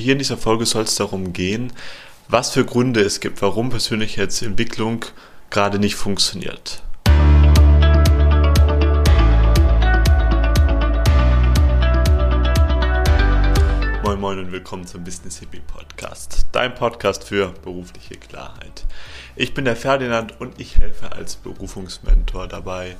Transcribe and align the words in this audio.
hier 0.00 0.12
in 0.12 0.18
dieser 0.18 0.38
Folge 0.38 0.66
soll 0.66 0.84
es 0.84 0.94
darum 0.96 1.32
gehen, 1.32 1.72
was 2.28 2.50
für 2.50 2.64
Gründe 2.64 3.00
es 3.00 3.20
gibt, 3.20 3.42
warum 3.42 3.70
Persönlichkeitsentwicklung 3.70 5.04
gerade 5.50 5.78
nicht 5.78 5.94
funktioniert. 5.94 6.82
Moin 14.02 14.18
Moin 14.18 14.38
und 14.38 14.52
willkommen 14.52 14.86
zum 14.86 15.04
Business 15.04 15.38
Hippie 15.38 15.60
Podcast, 15.60 16.46
dein 16.52 16.74
Podcast 16.74 17.22
für 17.24 17.52
berufliche 17.62 18.16
Klarheit. 18.16 18.86
Ich 19.36 19.54
bin 19.54 19.66
der 19.66 19.76
Ferdinand 19.76 20.40
und 20.40 20.58
ich 20.58 20.78
helfe 20.78 21.12
als 21.12 21.36
Berufungsmentor 21.36 22.48
dabei, 22.48 22.96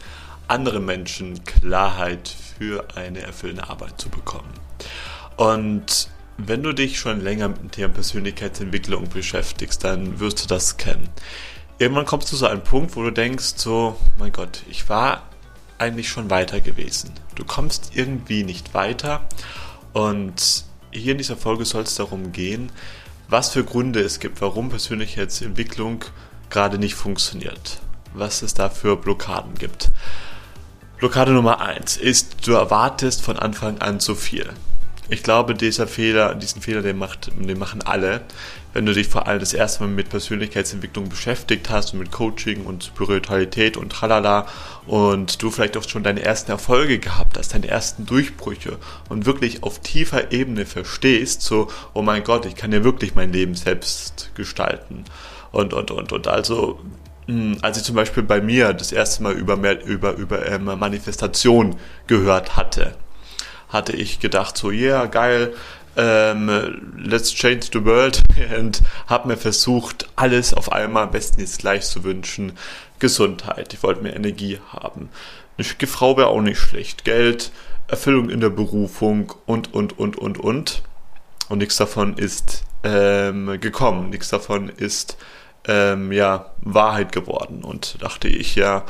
anderen 0.49 0.85
Menschen 0.85 1.45
Klarheit 1.45 2.29
für 2.59 2.85
eine 2.95 3.23
erfüllende 3.23 3.69
Arbeit 3.69 4.01
zu 4.01 4.11
bekommen. 4.11 4.53
Und 5.37 6.11
wenn 6.49 6.63
du 6.63 6.73
dich 6.73 6.99
schon 6.99 7.21
länger 7.21 7.49
mit 7.49 7.59
dem 7.59 7.71
Thema 7.71 7.95
Persönlichkeitsentwicklung 7.95 9.09
beschäftigst, 9.09 9.85
dann 9.85 10.21
wirst 10.21 10.43
du 10.43 10.49
das 10.49 10.77
kennen. 10.77 11.09
Irgendwann 11.79 12.07
kommst 12.07 12.33
du 12.33 12.37
zu 12.37 12.47
einem 12.47 12.63
Punkt, 12.63 12.95
wo 12.97 13.03
du 13.03 13.11
denkst, 13.11 13.55
so, 13.57 13.97
mein 14.19 14.33
Gott, 14.33 14.63
ich 14.69 14.89
war 14.89 15.23
eigentlich 15.79 16.09
schon 16.09 16.29
weiter 16.31 16.61
gewesen. 16.61 17.13
Du 17.35 17.45
kommst 17.45 17.93
irgendwie 17.95 18.45
nicht 18.45 18.75
weiter 18.75 19.23
und 19.93 20.65
hier 20.93 21.13
in 21.13 21.19
dieser 21.19 21.37
Folge 21.37 21.65
soll 21.65 21.85
es 21.85 21.95
darum 21.95 22.33
gehen, 22.33 22.71
was 23.29 23.51
für 23.51 23.65
Gründe 23.65 24.01
es 24.01 24.21
gibt, 24.21 24.41
warum 24.41 24.69
Persönlichkeitsentwicklung 24.69 26.05
gerade 26.51 26.79
nicht 26.79 26.95
funktioniert. 26.95 27.79
Was 28.13 28.43
es 28.43 28.55
da 28.55 28.69
für 28.69 28.97
Blockaden 28.97 29.55
gibt. 29.55 29.91
Blockade 30.99 31.33
Nummer 31.33 31.61
eins 31.61 31.97
ist, 31.97 32.47
du 32.47 32.53
erwartest 32.53 33.23
von 33.23 33.39
Anfang 33.39 33.79
an 33.79 34.01
zu 34.01 34.15
viel. 34.15 34.51
Ich 35.09 35.23
glaube, 35.25 35.55
dieser 35.55 35.89
Fehler, 35.89 36.35
diesen 36.35 36.63
Fehler, 36.63 36.83
den, 36.83 36.97
macht, 36.97 37.33
den 37.37 37.59
machen 37.59 37.83
alle. 37.83 38.21
Wenn 38.73 38.87
du 38.87 38.93
dich 38.93 39.09
vor 39.09 39.27
allem 39.27 39.41
das 39.41 39.53
erste 39.53 39.83
Mal 39.83 39.89
mit 39.89 40.09
Persönlichkeitsentwicklung 40.09 41.09
beschäftigt 41.09 41.71
hast 41.71 41.93
und 41.93 41.99
mit 41.99 42.13
Coaching 42.13 42.65
und 42.65 42.85
Spiritualität 42.85 43.77
und 43.77 43.91
tralala 43.91 44.47
und 44.87 45.43
du 45.43 45.51
vielleicht 45.51 45.77
auch 45.77 45.89
schon 45.89 46.05
deine 46.05 46.23
ersten 46.23 46.53
Erfolge 46.53 47.01
gehabt 47.01 47.37
hast, 47.37 47.55
deine 47.55 47.67
ersten 47.67 48.07
Durchbrüche 48.07 48.79
und 49.09 49.27
wirklich 49.27 49.65
auf 49.65 49.81
tiefer 49.81 50.31
Ebene 50.31 50.67
verstehst, 50.67 51.43
so, 51.43 51.69
oh 51.95 52.03
mein 52.03 52.23
Gott, 52.23 52.47
ich 52.47 52.55
kann 52.55 52.71
ja 52.71 52.85
wirklich 52.85 53.17
mein 53.17 53.33
Leben 53.33 53.57
selbst 53.57 54.31
gestalten 54.35 55.05
und, 55.51 55.73
und, 55.75 55.91
und, 55.91 56.13
und. 56.13 56.29
Also, 56.29 56.79
hm, 57.27 57.59
als 57.63 57.79
ich 57.79 57.85
zum 57.85 57.97
Beispiel 57.97 58.23
bei 58.23 58.41
mir 58.41 58.73
das 58.73 58.93
erste 58.93 59.23
Mal 59.23 59.33
über, 59.33 59.57
über, 59.83 60.13
über 60.15 60.47
ähm, 60.47 60.65
Manifestation 60.65 61.77
gehört 62.07 62.57
hatte, 62.57 62.95
hatte 63.71 63.93
ich 63.93 64.21
gedacht, 64.21 64.57
so, 64.57 64.71
yeah, 64.71 65.07
geil, 65.07 65.55
ähm, 65.97 66.95
let's 66.97 67.33
change 67.33 67.67
the 67.73 67.85
world 67.85 68.23
und 68.59 68.83
habe 69.07 69.29
mir 69.29 69.37
versucht, 69.37 70.09
alles 70.17 70.55
auf 70.55 70.73
einmal 70.73 71.05
am 71.05 71.11
besten 71.11 71.41
jetzt 71.41 71.61
gleich 71.61 71.87
zu 71.87 72.05
wünschen. 72.05 72.53
Gesundheit, 72.99 73.73
ich 73.73 73.83
wollte 73.83 74.03
mehr 74.03 74.15
Energie 74.15 74.61
haben. 74.73 75.09
Eine 75.57 75.65
schicke 75.65 75.87
Frau 75.87 76.17
wäre 76.17 76.29
auch 76.29 76.41
nicht 76.41 76.59
schlecht. 76.59 77.05
Geld, 77.05 77.51
Erfüllung 77.89 78.31
in 78.31 78.41
der 78.41 78.51
Berufung 78.51 79.33
und, 79.47 79.75
und, 79.75 79.99
und, 79.99 80.17
und, 80.17 80.39
und. 80.39 80.83
Und 81.49 81.59
nichts 81.59 81.77
davon 81.77 82.17
ist 82.17 82.65
ähm, 82.85 83.61
gekommen. 83.61 84.11
Nichts 84.11 84.29
davon 84.29 84.69
ist 84.69 85.17
ähm, 85.67 86.13
ja 86.13 86.53
Wahrheit 86.61 87.13
geworden. 87.13 87.65
Und 87.65 88.01
dachte 88.01 88.29
ich 88.29 88.55
ja, 88.55 88.85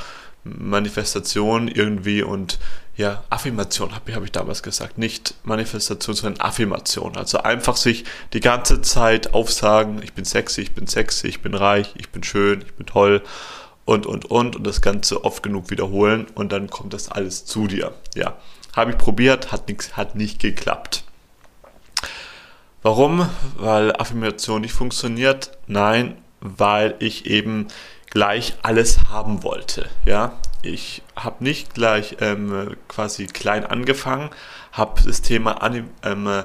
Manifestation 0.44 1.68
irgendwie 1.68 2.22
und 2.22 2.58
ja, 2.96 3.24
Affirmation 3.30 3.94
habe 3.94 4.14
hab 4.14 4.24
ich 4.24 4.32
damals 4.32 4.62
gesagt. 4.62 4.98
Nicht 4.98 5.34
Manifestation, 5.42 6.14
sondern 6.14 6.40
Affirmation. 6.42 7.16
Also 7.16 7.38
einfach 7.38 7.76
sich 7.76 8.04
die 8.32 8.40
ganze 8.40 8.82
Zeit 8.82 9.32
aufsagen, 9.32 10.02
ich 10.02 10.12
bin 10.12 10.24
sexy, 10.24 10.62
ich 10.62 10.74
bin 10.74 10.86
sexy, 10.86 11.28
ich 11.28 11.40
bin 11.40 11.54
reich, 11.54 11.94
ich 11.96 12.10
bin 12.10 12.22
schön, 12.22 12.62
ich 12.62 12.74
bin 12.74 12.86
toll 12.86 13.22
und, 13.84 14.06
und, 14.06 14.26
und. 14.30 14.56
Und 14.56 14.66
das 14.66 14.82
Ganze 14.82 15.24
oft 15.24 15.42
genug 15.42 15.70
wiederholen 15.70 16.26
und 16.34 16.52
dann 16.52 16.68
kommt 16.68 16.92
das 16.92 17.10
alles 17.10 17.44
zu 17.44 17.66
dir. 17.66 17.94
Ja, 18.14 18.36
habe 18.76 18.92
ich 18.92 18.98
probiert, 18.98 19.50
hat, 19.52 19.68
nix, 19.68 19.96
hat 19.96 20.14
nicht 20.14 20.40
geklappt. 20.40 21.04
Warum? 22.82 23.28
Weil 23.56 23.94
Affirmation 23.96 24.62
nicht 24.62 24.72
funktioniert? 24.72 25.52
Nein, 25.66 26.16
weil 26.40 26.96
ich 26.98 27.26
eben 27.26 27.68
gleich 28.10 28.54
alles 28.62 29.08
haben 29.08 29.42
wollte. 29.42 29.88
Ja, 30.04 30.32
ich 30.62 31.02
habe 31.16 31.42
nicht 31.42 31.74
gleich 31.74 32.16
ähm, 32.20 32.76
quasi 32.88 33.26
klein 33.26 33.64
angefangen, 33.64 34.30
habe 34.72 35.00
das 35.04 35.22
Thema 35.22 35.62
Anim 35.62 35.88
ähm, 36.02 36.44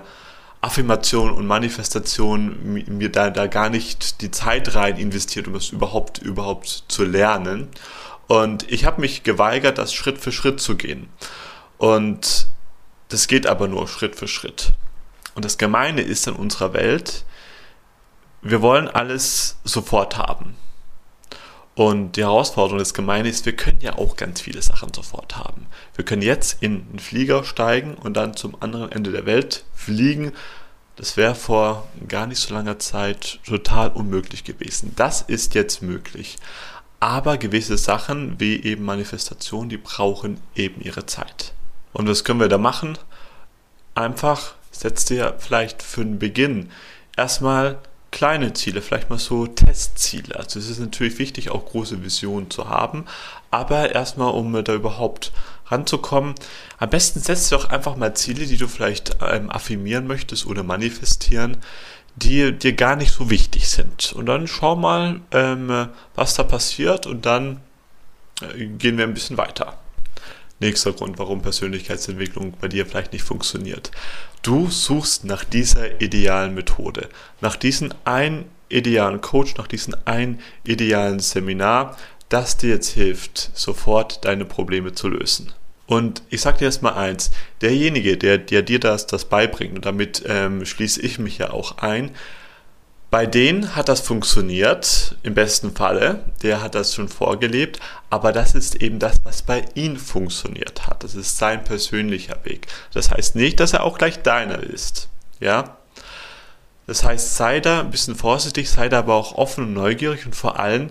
Affirmation 0.61 1.29
und 1.29 1.45
Manifestation 1.45 2.73
mir 2.87 3.11
da, 3.11 3.29
da 3.29 3.45
gar 3.45 3.69
nicht 3.69 4.21
die 4.21 4.31
Zeit 4.31 4.73
rein 4.73 4.97
investiert, 4.97 5.47
um 5.47 5.55
es 5.55 5.69
überhaupt 5.69 6.17
überhaupt 6.17 6.85
zu 6.87 7.03
lernen. 7.03 7.67
Und 8.27 8.71
ich 8.71 8.85
habe 8.85 9.01
mich 9.01 9.21
geweigert, 9.21 9.77
das 9.77 9.93
Schritt 9.93 10.17
für 10.17 10.31
Schritt 10.31 10.59
zu 10.59 10.75
gehen. 10.75 11.07
Und 11.77 12.47
das 13.09 13.27
geht 13.27 13.45
aber 13.45 13.67
nur 13.67 13.87
Schritt 13.87 14.15
für 14.15 14.27
Schritt. 14.27 14.73
Und 15.35 15.45
das 15.45 15.59
Gemeine 15.59 16.01
ist 16.01 16.25
in 16.25 16.33
unserer 16.33 16.73
Welt, 16.73 17.25
wir 18.41 18.61
wollen 18.63 18.87
alles 18.87 19.57
sofort 19.63 20.17
haben. 20.17 20.55
Und 21.75 22.13
die 22.13 22.23
Herausforderung 22.23 22.79
des 22.79 22.93
Gemeine 22.93 23.27
ist, 23.27 23.45
wir 23.45 23.55
können 23.55 23.79
ja 23.81 23.97
auch 23.97 24.15
ganz 24.15 24.39
viele 24.39 24.61
Sachen 24.61 24.93
sofort 24.93 25.35
haben. 25.35 25.67
Wir 25.95 26.05
können 26.05 26.21
jetzt 26.21 26.63
in 26.63 26.87
einen 26.89 26.99
Flieger 26.99 27.43
steigen 27.43 27.95
und 27.95 28.15
dann 28.15 28.35
zum 28.37 28.61
anderen 28.61 28.91
Ende 28.93 29.11
der 29.11 29.25
Welt 29.25 29.65
fliegen. 29.73 30.31
Das 30.95 31.17
wäre 31.17 31.35
vor 31.35 31.85
gar 32.07 32.27
nicht 32.27 32.39
so 32.39 32.53
langer 32.53 32.79
Zeit 32.79 33.39
total 33.45 33.89
unmöglich 33.89 34.45
gewesen. 34.45 34.93
Das 34.95 35.21
ist 35.21 35.53
jetzt 35.53 35.81
möglich. 35.81 36.37
Aber 37.01 37.37
gewisse 37.37 37.77
Sachen, 37.77 38.39
wie 38.39 38.63
eben 38.63 38.85
Manifestation, 38.85 39.67
die 39.67 39.77
brauchen 39.77 40.39
eben 40.55 40.79
ihre 40.79 41.05
Zeit. 41.05 41.51
Und 41.91 42.07
was 42.07 42.23
können 42.23 42.39
wir 42.39 42.47
da 42.47 42.57
machen? 42.57 42.97
Einfach 43.95 44.55
setzt 44.71 45.09
dir 45.09 45.35
vielleicht 45.39 45.83
für 45.83 46.05
den 46.05 46.19
Beginn 46.19 46.71
erstmal 47.17 47.79
kleine 48.11 48.53
Ziele, 48.53 48.81
vielleicht 48.81 49.09
mal 49.09 49.19
so 49.19 49.47
Testziele. 49.47 50.35
Also 50.35 50.59
es 50.59 50.69
ist 50.69 50.79
natürlich 50.79 51.19
wichtig, 51.19 51.51
auch 51.51 51.65
große 51.65 52.03
Visionen 52.03 52.49
zu 52.49 52.69
haben, 52.69 53.05
aber 53.51 53.93
erstmal, 53.93 54.31
um 54.33 54.63
da 54.63 54.73
überhaupt 54.73 55.31
ranzukommen, 55.67 56.35
am 56.77 56.89
besten 56.89 57.19
setzt 57.19 57.51
du 57.51 57.55
auch 57.55 57.69
einfach 57.69 57.95
mal 57.95 58.15
Ziele, 58.15 58.45
die 58.45 58.57
du 58.57 58.67
vielleicht 58.67 59.17
ähm, 59.21 59.49
affirmieren 59.49 60.07
möchtest 60.07 60.45
oder 60.45 60.63
manifestieren, 60.63 61.57
die 62.15 62.51
dir 62.53 62.73
gar 62.73 62.95
nicht 62.95 63.11
so 63.11 63.29
wichtig 63.29 63.67
sind. 63.69 64.13
Und 64.13 64.27
dann 64.27 64.47
schau 64.47 64.75
mal, 64.75 65.19
ähm, 65.31 65.89
was 66.15 66.35
da 66.35 66.43
passiert 66.43 67.07
und 67.07 67.25
dann 67.25 67.59
äh, 68.41 68.65
gehen 68.65 68.97
wir 68.97 69.05
ein 69.05 69.13
bisschen 69.13 69.37
weiter. 69.37 69.77
Nächster 70.59 70.93
Grund, 70.93 71.19
warum 71.19 71.41
Persönlichkeitsentwicklung 71.41 72.53
bei 72.59 72.67
dir 72.67 72.85
vielleicht 72.85 73.11
nicht 73.11 73.23
funktioniert. 73.23 73.91
Du 74.41 74.69
suchst 74.69 75.25
nach 75.25 75.43
dieser 75.43 76.01
idealen 76.01 76.53
Methode, 76.53 77.09
nach 77.41 77.55
diesem 77.55 77.93
einen 78.05 78.45
idealen 78.69 79.21
Coach, 79.21 79.55
nach 79.57 79.67
diesem 79.67 79.95
einen 80.05 80.39
idealen 80.63 81.19
Seminar, 81.19 81.97
das 82.29 82.57
dir 82.57 82.69
jetzt 82.69 82.89
hilft, 82.89 83.51
sofort 83.53 84.23
deine 84.25 84.45
Probleme 84.45 84.93
zu 84.93 85.09
lösen. 85.09 85.53
Und 85.87 86.23
ich 86.29 86.41
sage 86.41 86.59
dir 86.59 86.65
erstmal 86.65 86.93
eins, 86.93 87.31
derjenige, 87.61 88.17
der, 88.17 88.37
der 88.39 88.63
dir 88.63 88.79
das, 88.79 89.05
das 89.05 89.25
beibringt, 89.25 89.75
und 89.75 89.85
damit 89.85 90.23
ähm, 90.25 90.65
schließe 90.65 91.01
ich 91.01 91.19
mich 91.19 91.37
ja 91.37 91.51
auch 91.51 91.77
ein, 91.77 92.11
bei 93.15 93.25
denen 93.25 93.77
hat 93.77 93.87
das 93.87 94.01
funktioniert, 94.01 95.15
im 95.23 95.35
besten 95.35 95.73
Falle. 95.73 96.19
Der 96.43 96.61
hat 96.61 96.75
das 96.75 96.93
schon 96.93 97.07
vorgelebt, 97.07 97.79
aber 98.09 98.33
das 98.33 98.53
ist 98.55 98.81
eben 98.81 98.99
das, 98.99 99.21
was 99.23 99.41
bei 99.41 99.63
ihm 99.73 99.95
funktioniert 99.95 100.85
hat. 100.85 101.01
Das 101.01 101.15
ist 101.15 101.37
sein 101.37 101.63
persönlicher 101.63 102.35
Weg. 102.43 102.67
Das 102.91 103.11
heißt 103.11 103.37
nicht, 103.37 103.61
dass 103.61 103.71
er 103.71 103.85
auch 103.85 103.97
gleich 103.97 104.21
deiner 104.21 104.61
ist. 104.61 105.07
Ja? 105.39 105.77
Das 106.87 107.05
heißt, 107.05 107.35
sei 107.35 107.61
da 107.61 107.79
ein 107.79 107.89
bisschen 107.89 108.15
vorsichtig, 108.15 108.69
sei 108.69 108.89
da 108.89 108.99
aber 108.99 109.13
auch 109.13 109.35
offen 109.35 109.63
und 109.63 109.73
neugierig 109.73 110.25
und 110.25 110.35
vor 110.35 110.59
allem 110.59 110.89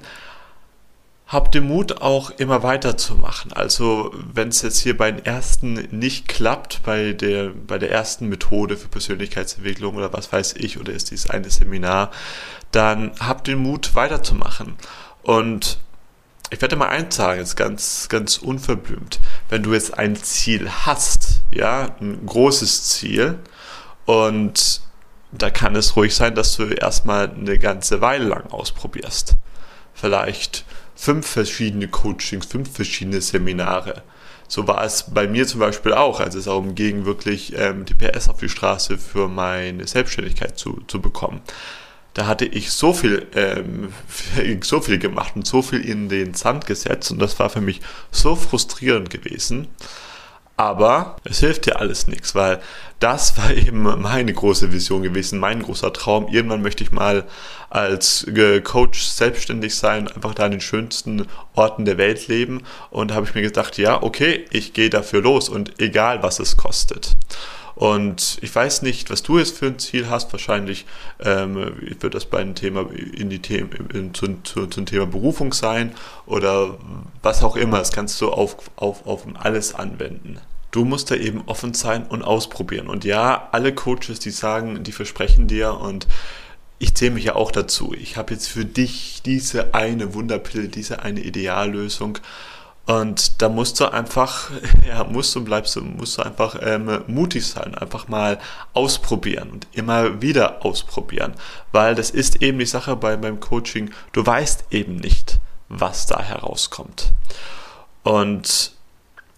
habt 1.27 1.55
den 1.55 1.65
Mut 1.65 2.03
auch 2.03 2.31
immer 2.31 2.63
weiterzumachen. 2.63 3.53
Also 3.53 4.13
wenn 4.15 4.49
es 4.49 4.63
jetzt 4.63 4.81
hier 4.81 4.97
bei 4.97 5.11
den 5.11 5.25
ersten 5.25 5.75
nicht 5.91 6.29
klappt, 6.29 6.83
bei 6.83 7.13
der, 7.13 7.49
bei 7.49 7.79
der 7.79 7.91
ersten 7.91 8.29
Methode 8.29 8.77
für 8.77 8.89
Persönlichkeitsentwicklung 8.89 9.97
oder 9.97 10.13
was 10.13 10.33
weiß 10.33 10.55
ich, 10.59 10.79
oder 10.79 10.93
ist 10.93 11.11
dies 11.11 11.31
eine 11.31 11.51
Seminar, 11.51 12.11
dann 12.73 13.13
habt 13.21 13.47
den 13.47 13.59
Mut 13.59 13.95
weiterzumachen. 13.95 14.75
Und 15.23 15.79
ich 16.51 16.61
werde 16.61 16.77
mal 16.77 16.89
eins 16.89 17.17
sagen, 17.17 17.41
jetzt 17.41 17.57
ganz, 17.57 18.09
ganz 18.09 18.37
unverblümt. 18.37 19.19
Wenn 19.49 19.63
du 19.63 19.73
jetzt 19.73 19.99
ein 19.99 20.17
Ziel 20.17 20.71
hast, 20.71 21.41
ja, 21.51 21.97
ein 22.01 22.27
großes 22.27 22.85
Ziel, 22.91 23.39
und 24.05 24.83
da 25.33 25.51
kann 25.51 25.75
es 25.75 25.97
ruhig 25.97 26.15
sein, 26.15 26.35
dass 26.35 26.57
du 26.57 26.65
erstmal 26.65 27.31
eine 27.31 27.59
ganze 27.59 28.01
Weile 28.01 28.27
lang 28.27 28.51
ausprobierst. 28.51 29.35
Vielleicht 29.95 30.65
fünf 30.95 31.27
verschiedene 31.27 31.89
Coachings, 31.89 32.47
fünf 32.47 32.73
verschiedene 32.73 33.21
Seminare. 33.21 34.03
so 34.49 34.69
war 34.69 34.85
es 34.85 35.07
bei 35.13 35.27
mir 35.27 35.47
zum 35.47 35.61
Beispiel 35.61 35.95
auch, 35.95 36.21
als 36.21 36.35
es 36.35 36.45
darum 36.45 36.75
ging, 36.75 37.07
wirklich 37.07 37.55
ähm, 37.57 37.85
die 37.85 37.95
PS 37.95 38.29
auf 38.29 38.39
die 38.39 38.49
Straße 38.49 38.99
für 38.99 39.29
meine 39.29 39.87
Selbstständigkeit 39.87 40.59
zu, 40.59 40.83
zu 40.87 41.01
bekommen. 41.01 41.41
Da 42.13 42.27
hatte 42.27 42.45
ich 42.45 42.71
so 42.71 42.93
viel, 42.93 43.27
ähm, 43.35 43.93
so 44.63 44.81
viel 44.81 44.99
gemacht 44.99 45.33
und 45.35 45.47
so 45.47 45.63
viel 45.63 45.81
in 45.81 46.09
den 46.09 46.35
Sand 46.35 46.67
gesetzt 46.67 47.11
und 47.11 47.19
das 47.19 47.39
war 47.39 47.51
für 47.51 47.61
mich 47.61 47.81
so 48.11 48.37
frustrierend 48.37 49.11
gewesen. 49.11 49.69
Aber 50.57 51.17
es 51.25 51.41
hilft 51.41 51.67
dir 51.67 51.81
alles 51.81 52.07
nichts, 52.07 52.35
weil 52.35 52.61
das 53.01 53.37
war 53.37 53.51
eben 53.55 53.83
meine 53.83 54.33
große 54.33 54.73
Vision 54.73 55.03
gewesen, 55.03 55.39
mein 55.39 55.63
großer 55.63 55.93
Traum. 55.93 56.29
Irgendwann 56.29 56.63
möchte 56.63 56.85
ich 56.85 56.93
mal 56.93 57.25
als 57.71 58.27
Coach 58.63 59.03
selbstständig 59.03 59.75
sein, 59.75 60.07
einfach 60.07 60.35
da 60.35 60.45
an 60.45 60.53
den 60.53 60.61
schönsten 60.61 61.27
Orten 61.55 61.85
der 61.85 61.99
Welt 61.99 62.29
leben. 62.29 62.63
Und 62.91 63.11
da 63.11 63.17
habe 63.17 63.27
ich 63.27 63.35
mir 63.35 63.43
gedacht, 63.43 63.79
ja, 63.79 64.03
okay, 64.03 64.45
ich 64.51 64.73
gehe 64.75 64.91
dafür 64.91 65.23
los 65.23 65.49
und 65.49 65.81
egal 65.81 66.23
was 66.23 66.39
es 66.39 66.57
kostet. 66.57 67.17
Und 67.75 68.39
ich 68.41 68.55
weiß 68.55 68.83
nicht, 68.83 69.11
was 69.11 69.23
du 69.23 69.39
jetzt 69.39 69.59
für 69.59 69.67
ein 69.67 69.79
Ziel 69.79 70.09
hast. 70.09 70.33
Wahrscheinlich 70.33 70.87
ähm, 71.21 71.57
wird 72.01 72.15
das 72.15 72.27
bei 72.27 72.39
einem 72.39 72.55
Thema 72.55 72.89
in 72.91 73.31
die 73.31 73.41
Themen 73.41 73.71
in, 73.93 74.15
zu, 74.15 74.29
zu, 74.45 74.67
zum 74.67 74.87
Thema 74.87 75.07
Berufung 75.07 75.53
sein 75.53 75.93
oder 76.27 76.79
was 77.23 77.43
auch 77.43 77.57
immer. 77.57 77.79
Das 77.79 77.93
kannst 77.93 78.21
du 78.21 78.31
auf, 78.31 78.57
auf, 78.77 79.07
auf 79.07 79.27
alles 79.35 79.75
anwenden. 79.75 80.39
Du 80.71 80.85
musst 80.85 81.11
da 81.11 81.15
eben 81.15 81.43
offen 81.47 81.75
sein 81.75 82.05
und 82.07 82.23
ausprobieren. 82.23 82.89
Und 82.89 83.05
ja, 83.05 83.49
alle 83.53 83.75
Coaches, 83.75 84.19
die 84.19 84.31
sagen, 84.31 84.83
die 84.83 84.93
versprechen 84.93 85.47
dir 85.47 85.75
und 85.75 86.07
ich 86.79 86.95
zähle 86.95 87.13
mich 87.13 87.25
ja 87.25 87.37
auch 87.37 87.53
dazu. 87.53 87.95
Ich 87.95 88.17
habe 88.17 88.35
jetzt 88.35 88.49
für 88.49 88.65
dich 88.65 89.23
diese 89.25 89.75
eine 89.75 90.15
Wunderpille, 90.15 90.69
diese 90.69 91.03
eine 91.03 91.21
Ideallösung 91.21 92.19
und 92.87 93.41
da 93.41 93.49
musst 93.49 93.81
du 93.81 93.87
einfach, 93.87 94.51
ja, 94.87 95.05
musst 95.05 95.35
du 95.35 95.43
bleibst 95.43 95.77
du, 95.77 95.81
musst 95.81 96.19
du 96.19 96.23
einfach 96.23 96.57
ähm, 96.61 97.03
mutig 97.07 97.47
sein, 97.47 97.75
einfach 97.75 98.09
mal 98.09 98.39
ausprobieren 98.75 99.51
und 99.51 99.67
immer 99.73 100.21
wieder 100.21 100.65
ausprobieren. 100.65 101.35
Weil 101.73 101.95
das 101.95 102.11
ist 102.11 102.43
eben 102.43 102.59
die 102.59 102.67
Sache 102.67 102.97
bei, 102.97 103.17
beim 103.17 103.41
Coaching, 103.41 103.91
du 104.13 104.25
weißt 104.25 104.67
eben 104.71 104.97
nicht, 104.97 105.39
was 105.69 106.07
da 106.07 106.21
herauskommt. 106.21 107.13
Und 108.03 108.73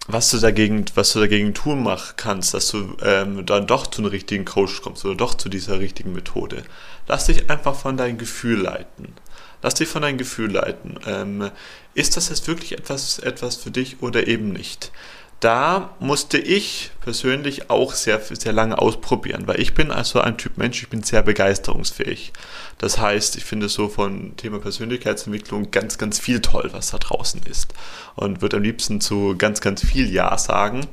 was 0.07 0.29
du 0.31 0.39
dagegen, 0.39 0.85
was 0.95 1.13
du 1.13 1.19
dagegen 1.19 1.53
tun 1.53 1.83
mach, 1.83 2.15
kannst, 2.15 2.53
dass 2.53 2.69
du 2.69 2.95
ähm, 3.01 3.45
dann 3.45 3.67
doch 3.67 3.87
zu 3.87 4.01
einem 4.01 4.11
richtigen 4.11 4.45
Coach 4.45 4.81
kommst 4.81 5.03
oder 5.05 5.15
doch 5.15 5.33
zu 5.33 5.49
dieser 5.49 5.79
richtigen 5.79 6.13
Methode. 6.13 6.63
Lass 7.07 7.25
dich 7.25 7.49
einfach 7.49 7.75
von 7.75 7.97
deinem 7.97 8.17
Gefühl 8.17 8.61
leiten. 8.61 9.13
Lass 9.61 9.75
dich 9.75 9.87
von 9.87 10.01
deinem 10.01 10.17
Gefühl 10.17 10.51
leiten. 10.51 10.99
Ähm, 11.05 11.51
ist 11.93 12.17
das 12.17 12.29
jetzt 12.29 12.47
wirklich 12.47 12.73
etwas, 12.73 13.19
etwas 13.19 13.55
für 13.55 13.71
dich 13.71 14.01
oder 14.01 14.27
eben 14.27 14.51
nicht? 14.51 14.91
Da 15.39 15.95
musste 15.99 16.39
ich 16.39 16.89
persönlich 17.01 17.69
auch 17.69 17.93
sehr, 17.93 18.19
sehr 18.19 18.53
lange 18.53 18.79
ausprobieren, 18.79 19.43
weil 19.45 19.59
ich 19.59 19.75
bin 19.75 19.91
also 19.91 20.19
ein 20.19 20.37
Typ 20.37 20.57
Mensch, 20.57 20.81
ich 20.81 20.89
bin 20.89 21.03
sehr 21.03 21.21
begeisterungsfähig. 21.21 22.33
Das 22.79 22.97
heißt, 22.97 23.35
ich 23.35 23.45
finde 23.45 23.69
so 23.69 23.87
von 23.87 24.35
Thema 24.35 24.57
Persönlichkeitsentwicklung 24.57 25.69
ganz, 25.69 25.99
ganz 25.99 26.17
viel 26.17 26.41
toll, 26.41 26.69
was 26.71 26.89
da 26.89 26.97
draußen 26.97 27.43
ist. 27.43 27.75
Und 28.15 28.41
würde 28.41 28.57
am 28.57 28.63
liebsten 28.63 28.99
zu 28.99 29.35
ganz, 29.37 29.61
ganz 29.61 29.85
viel 29.85 30.11
Ja 30.11 30.37
sagen 30.39 30.87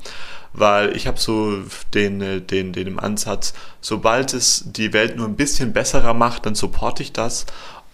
weil 0.55 0.97
ich 0.97 1.07
habe 1.07 1.19
so 1.19 1.59
den, 1.93 2.47
den, 2.47 2.73
den 2.73 2.99
Ansatz, 2.99 3.55
sobald 3.81 4.33
es 4.33 4.63
die 4.65 4.93
Welt 4.93 5.17
nur 5.17 5.27
ein 5.27 5.37
bisschen 5.37 5.73
besserer 5.73 6.15
macht, 6.15 6.47
dann 6.47 6.55
supporte 6.55 7.03
ich 7.03 7.13
das 7.13 7.45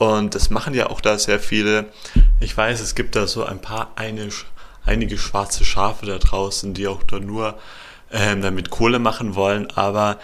und 0.01 0.35
das 0.35 0.49
machen 0.49 0.73
ja 0.73 0.89
auch 0.89 1.03
da 1.03 1.19
sehr 1.19 1.39
viele. 1.39 1.93
Ich 2.41 2.57
weiß, 2.57 2.81
es 2.81 2.95
gibt 2.95 3.17
da 3.17 3.27
so 3.27 3.45
ein 3.45 3.61
paar 3.61 3.93
eine, 3.97 4.31
einige 4.83 5.19
schwarze 5.19 5.63
Schafe 5.63 6.07
da 6.07 6.17
draußen, 6.17 6.73
die 6.73 6.89
auch 6.89 7.03
da 7.03 7.21
nur 7.21 7.59
ähm, 8.11 8.41
damit 8.41 8.71
Kohle 8.71 8.99
machen 8.99 9.35
wollen. 9.35 9.71
Aber 9.73 10.19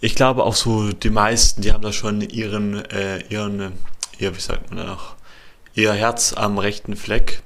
ich 0.00 0.16
glaube 0.16 0.42
auch 0.42 0.56
so 0.56 0.90
die 0.90 1.10
meisten, 1.10 1.62
die 1.62 1.72
haben 1.72 1.82
da 1.82 1.92
schon 1.92 2.20
ihren, 2.20 2.84
äh, 2.86 3.20
ihren, 3.28 3.74
ihr, 4.18 4.34
wie 4.34 4.40
sagt 4.40 4.70
man 4.70 4.78
da 4.78 4.90
noch, 4.90 5.14
ihr 5.74 5.92
Herz 5.92 6.32
am 6.32 6.58
rechten 6.58 6.96
Fleck. 6.96 7.44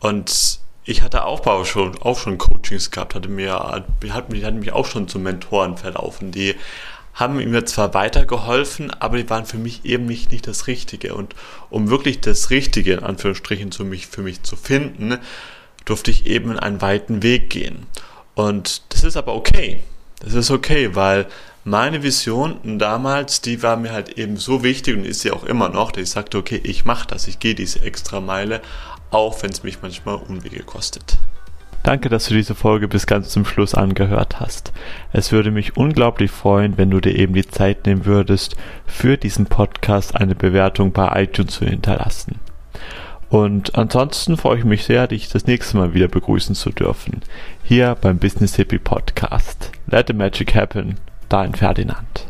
Und 0.00 0.60
ich 0.84 1.00
hatte 1.00 1.24
auch 1.24 1.64
schon, 1.64 1.96
auch 2.02 2.18
schon 2.18 2.36
Coachings 2.36 2.90
gehabt, 2.90 3.14
hatte 3.14 3.30
mir, 3.30 3.54
hat, 3.54 3.86
hat 4.10 4.28
mich 4.28 4.72
auch 4.74 4.84
schon 4.84 5.08
zu 5.08 5.18
Mentoren 5.18 5.78
verlaufen, 5.78 6.30
die 6.30 6.56
haben 7.16 7.36
mir 7.36 7.64
zwar 7.64 7.94
weitergeholfen, 7.94 8.90
aber 8.90 9.16
die 9.16 9.28
waren 9.28 9.46
für 9.46 9.56
mich 9.56 9.84
eben 9.84 10.04
nicht, 10.04 10.30
nicht 10.30 10.46
das 10.46 10.66
Richtige. 10.66 11.14
Und 11.14 11.34
um 11.70 11.88
wirklich 11.88 12.20
das 12.20 12.50
Richtige 12.50 12.92
in 12.92 13.02
Anführungsstrichen 13.02 13.72
zu 13.72 13.84
mich, 13.84 14.06
für 14.06 14.22
mich 14.22 14.42
zu 14.42 14.54
finden, 14.54 15.18
durfte 15.86 16.10
ich 16.10 16.26
eben 16.26 16.58
einen 16.58 16.82
weiten 16.82 17.22
Weg 17.22 17.48
gehen. 17.48 17.86
Und 18.34 18.82
das 18.90 19.02
ist 19.02 19.16
aber 19.16 19.34
okay. 19.34 19.80
Das 20.20 20.34
ist 20.34 20.50
okay, 20.50 20.94
weil 20.94 21.26
meine 21.64 22.02
Vision 22.02 22.78
damals, 22.78 23.40
die 23.40 23.62
war 23.62 23.76
mir 23.76 23.92
halt 23.92 24.18
eben 24.18 24.36
so 24.36 24.62
wichtig 24.62 24.96
und 24.96 25.04
ist 25.04 25.20
sie 25.20 25.30
auch 25.30 25.44
immer 25.44 25.70
noch, 25.70 25.92
dass 25.92 26.02
ich 26.02 26.10
sagte, 26.10 26.36
okay, 26.36 26.60
ich 26.62 26.84
mache 26.84 27.08
das, 27.08 27.28
ich 27.28 27.38
gehe 27.38 27.54
diese 27.54 27.80
extra 27.80 28.20
Meile, 28.20 28.60
auch 29.10 29.42
wenn 29.42 29.50
es 29.50 29.62
mich 29.62 29.78
manchmal 29.80 30.16
Unwege 30.16 30.62
kostet. 30.62 31.18
Danke, 31.86 32.08
dass 32.08 32.26
du 32.26 32.34
diese 32.34 32.56
Folge 32.56 32.88
bis 32.88 33.06
ganz 33.06 33.28
zum 33.28 33.44
Schluss 33.44 33.76
angehört 33.76 34.40
hast. 34.40 34.72
Es 35.12 35.30
würde 35.30 35.52
mich 35.52 35.76
unglaublich 35.76 36.32
freuen, 36.32 36.76
wenn 36.78 36.90
du 36.90 36.98
dir 37.00 37.14
eben 37.16 37.32
die 37.32 37.46
Zeit 37.46 37.86
nehmen 37.86 38.06
würdest, 38.06 38.56
für 38.86 39.16
diesen 39.16 39.46
Podcast 39.46 40.16
eine 40.16 40.34
Bewertung 40.34 40.90
bei 40.90 41.22
iTunes 41.22 41.54
zu 41.54 41.64
hinterlassen. 41.64 42.40
Und 43.28 43.76
ansonsten 43.76 44.36
freue 44.36 44.58
ich 44.58 44.64
mich 44.64 44.84
sehr, 44.84 45.06
dich 45.06 45.28
das 45.28 45.46
nächste 45.46 45.76
Mal 45.76 45.94
wieder 45.94 46.08
begrüßen 46.08 46.56
zu 46.56 46.70
dürfen. 46.70 47.20
Hier 47.62 47.96
beim 48.00 48.18
Business 48.18 48.56
Hippie 48.56 48.80
Podcast. 48.80 49.70
Let 49.86 50.08
the 50.08 50.12
Magic 50.12 50.56
Happen. 50.56 50.96
Dein 51.28 51.54
Ferdinand. 51.54 52.26